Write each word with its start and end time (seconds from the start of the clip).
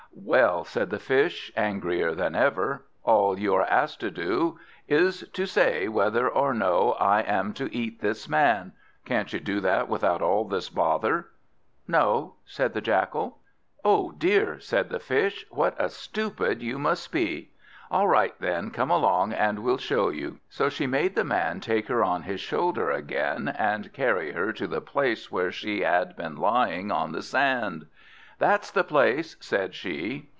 "Well," 0.13 0.65
said 0.65 0.91
the 0.91 0.99
Fish, 0.99 1.51
angrier 1.57 2.13
than 2.13 2.35
ever, 2.35 2.85
"all 3.03 3.39
you 3.39 3.55
are 3.55 3.65
asked 3.65 4.01
to 4.01 4.11
do, 4.11 4.59
is 4.87 5.27
to 5.33 5.45
say 5.45 5.87
whether 5.87 6.27
or 6.29 6.53
no 6.53 6.93
I 6.99 7.21
am 7.21 7.53
to 7.53 7.73
eat 7.75 8.01
this 8.01 8.29
Man. 8.29 8.73
Can't 9.03 9.31
you 9.33 9.39
do 9.39 9.59
that 9.61 9.87
without 9.89 10.21
all 10.21 10.45
this 10.45 10.69
bother?" 10.69 11.29
"No," 11.87 12.35
said 12.45 12.73
the 12.73 12.81
Jackal. 12.81 13.39
"Oh 13.83 14.11
dear," 14.17 14.59
said 14.59 14.89
the 14.89 14.99
Fish, 14.99 15.45
"what 15.49 15.75
a 15.81 15.89
stupid 15.89 16.61
you 16.61 16.77
must 16.77 17.11
be! 17.11 17.49
All 17.89 18.07
right 18.07 18.35
then, 18.39 18.69
come 18.69 18.91
along, 18.91 19.33
and 19.33 19.59
we'll 19.59 19.77
show 19.77 20.09
you." 20.09 20.39
So 20.49 20.69
she 20.69 20.85
made 20.87 21.15
the 21.15 21.23
Man 21.25 21.59
take 21.61 21.87
her 21.87 22.03
on 22.03 22.23
his 22.23 22.39
shoulder 22.41 22.91
again, 22.91 23.47
and 23.57 23.91
carry 23.91 24.33
her 24.33 24.53
to 24.53 24.67
the 24.67 24.81
place 24.81 25.31
where 25.31 25.51
she 25.51 25.81
had 25.81 26.15
been 26.15 26.35
lying 26.37 26.91
on 26.91 27.11
the 27.11 27.23
sand. 27.23 27.87
"That's 28.39 28.71
the 28.71 28.83
place," 28.83 29.35
said 29.39 29.75
she. 29.75 30.27